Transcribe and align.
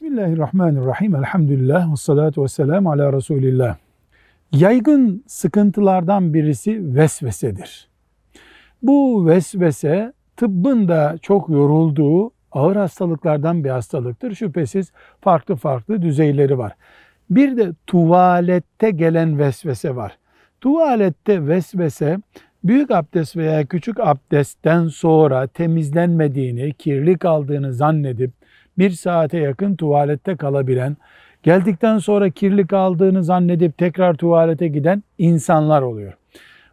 Bismillahirrahmanirrahim. 0.00 1.14
Elhamdülillah 1.14 1.92
ve 1.92 1.96
salatu 1.96 2.42
ve 2.42 2.48
selamu 2.48 2.92
ala 2.92 3.12
Resulillah. 3.12 3.76
Yaygın 4.52 5.24
sıkıntılardan 5.26 6.34
birisi 6.34 6.96
vesvesedir. 6.96 7.88
Bu 8.82 9.26
vesvese 9.26 10.12
tıbbın 10.36 10.88
da 10.88 11.16
çok 11.22 11.48
yorulduğu 11.48 12.32
ağır 12.52 12.76
hastalıklardan 12.76 13.64
bir 13.64 13.70
hastalıktır. 13.70 14.34
Şüphesiz 14.34 14.92
farklı 15.20 15.56
farklı 15.56 16.02
düzeyleri 16.02 16.58
var. 16.58 16.72
Bir 17.30 17.56
de 17.56 17.72
tuvalette 17.86 18.90
gelen 18.90 19.38
vesvese 19.38 19.96
var. 19.96 20.18
Tuvalette 20.60 21.46
vesvese 21.46 22.18
büyük 22.64 22.90
abdest 22.90 23.36
veya 23.36 23.66
küçük 23.66 24.00
abdestten 24.00 24.88
sonra 24.88 25.46
temizlenmediğini, 25.46 26.72
kirli 26.72 27.18
kaldığını 27.18 27.74
zannedip 27.74 28.30
bir 28.80 28.90
saate 28.90 29.38
yakın 29.38 29.76
tuvalette 29.76 30.36
kalabilen, 30.36 30.96
geldikten 31.42 31.98
sonra 31.98 32.30
kirli 32.30 32.66
kaldığını 32.66 33.24
zannedip 33.24 33.78
tekrar 33.78 34.14
tuvalete 34.14 34.68
giden 34.68 35.02
insanlar 35.18 35.82
oluyor. 35.82 36.12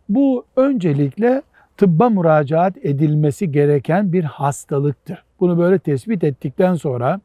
Bu 0.10 0.46
öncelikle 0.56 1.42
tıbba 1.78 2.10
müracaat 2.10 2.78
edilmesi 2.78 3.52
gereken 3.52 4.14
bir 4.14 4.24
hastalıktır. 4.24 5.24
Bunu 5.40 5.58
böyle 5.58 5.80
tespit 5.80 6.24
ettikten 6.24 6.76
sonra 6.76 7.22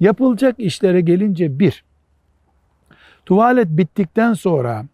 yapılacak 0.00 0.54
işlere 0.58 1.00
gelince 1.00 1.58
bir, 1.58 1.84
tuvalet 3.26 3.68
bittikten 3.68 4.32
sonra 4.32 4.84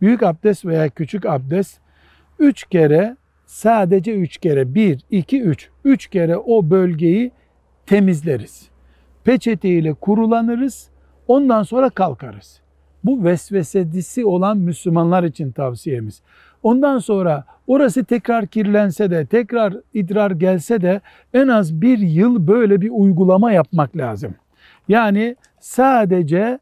büyük 0.00 0.22
abdest 0.22 0.64
veya 0.64 0.88
küçük 0.88 1.26
abdest 1.26 1.80
üç 2.38 2.64
kere 2.64 3.16
sadece 3.46 4.14
üç 4.14 4.38
kere 4.38 4.74
bir, 4.74 5.00
iki, 5.10 5.42
üç, 5.42 5.68
üç 5.84 6.06
kere 6.06 6.36
o 6.36 6.70
bölgeyi 6.70 7.32
temizleriz 7.86 8.73
peçeteyle 9.24 9.94
kurulanırız. 9.94 10.88
Ondan 11.28 11.62
sonra 11.62 11.90
kalkarız. 11.90 12.60
Bu 13.04 13.24
vesvesedisi 13.24 14.24
olan 14.24 14.58
Müslümanlar 14.58 15.24
için 15.24 15.52
tavsiyemiz. 15.52 16.22
Ondan 16.62 16.98
sonra 16.98 17.44
orası 17.66 18.04
tekrar 18.04 18.46
kirlense 18.46 19.10
de, 19.10 19.26
tekrar 19.26 19.74
idrar 19.94 20.30
gelse 20.30 20.82
de 20.82 21.00
en 21.34 21.48
az 21.48 21.80
bir 21.80 21.98
yıl 21.98 22.46
böyle 22.46 22.80
bir 22.80 22.90
uygulama 22.92 23.52
yapmak 23.52 23.96
lazım. 23.96 24.34
Yani 24.88 25.36
sadece 25.60 26.58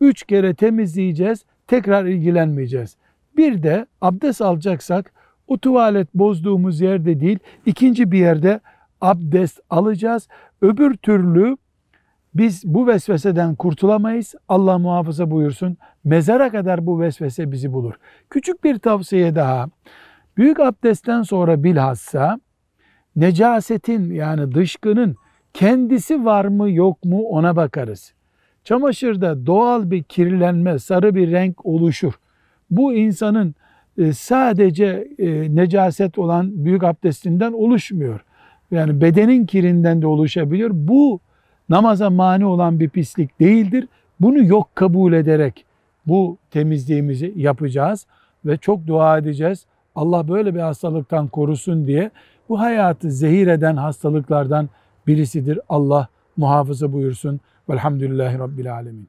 üç 0.00 0.22
kere 0.22 0.54
temizleyeceğiz, 0.54 1.44
tekrar 1.66 2.04
ilgilenmeyeceğiz. 2.04 2.96
Bir 3.36 3.62
de 3.62 3.86
abdest 4.00 4.42
alacaksak 4.42 5.12
o 5.46 5.58
tuvalet 5.58 6.14
bozduğumuz 6.14 6.80
yerde 6.80 7.20
değil, 7.20 7.38
ikinci 7.66 8.12
bir 8.12 8.18
yerde 8.18 8.60
abdest 9.00 9.60
alacağız. 9.70 10.28
Öbür 10.62 10.96
türlü 10.96 11.56
biz 12.34 12.62
bu 12.64 12.86
vesveseden 12.86 13.54
kurtulamayız. 13.54 14.34
Allah 14.48 14.78
muhafaza 14.78 15.30
buyursun. 15.30 15.76
Mezara 16.04 16.50
kadar 16.50 16.86
bu 16.86 17.00
vesvese 17.00 17.52
bizi 17.52 17.72
bulur. 17.72 17.94
Küçük 18.30 18.64
bir 18.64 18.78
tavsiye 18.78 19.34
daha. 19.34 19.66
Büyük 20.36 20.60
abdestten 20.60 21.22
sonra 21.22 21.64
bilhassa 21.64 22.40
necasetin 23.16 24.10
yani 24.10 24.54
dışkının 24.54 25.16
kendisi 25.54 26.24
var 26.24 26.44
mı 26.44 26.70
yok 26.70 27.04
mu 27.04 27.22
ona 27.22 27.56
bakarız. 27.56 28.12
Çamaşırda 28.64 29.46
doğal 29.46 29.90
bir 29.90 30.02
kirlenme, 30.02 30.78
sarı 30.78 31.14
bir 31.14 31.30
renk 31.30 31.66
oluşur. 31.66 32.12
Bu 32.70 32.94
insanın 32.94 33.54
e, 33.98 34.12
sadece 34.12 35.08
e, 35.18 35.54
necaset 35.54 36.18
olan 36.18 36.64
büyük 36.64 36.84
abdestinden 36.84 37.52
oluşmuyor. 37.52 38.24
Yani 38.70 39.00
bedenin 39.00 39.46
kirinden 39.46 40.02
de 40.02 40.06
oluşabiliyor. 40.06 40.70
Bu 40.72 41.20
namaza 41.68 42.10
mani 42.10 42.46
olan 42.46 42.80
bir 42.80 42.88
pislik 42.88 43.40
değildir. 43.40 43.88
Bunu 44.20 44.44
yok 44.44 44.68
kabul 44.74 45.12
ederek 45.12 45.64
bu 46.06 46.36
temizliğimizi 46.50 47.32
yapacağız 47.36 48.06
ve 48.44 48.56
çok 48.56 48.86
dua 48.86 49.18
edeceğiz. 49.18 49.66
Allah 49.94 50.28
böyle 50.28 50.54
bir 50.54 50.60
hastalıktan 50.60 51.28
korusun 51.28 51.86
diye 51.86 52.10
bu 52.48 52.60
hayatı 52.60 53.10
zehir 53.10 53.46
eden 53.46 53.76
hastalıklardan 53.76 54.68
birisidir. 55.06 55.60
Allah 55.68 56.08
muhafaza 56.36 56.92
buyursun. 56.92 57.40
Velhamdülillahi 57.68 58.38
Rabbil 58.38 58.74
Alemin. 58.74 59.08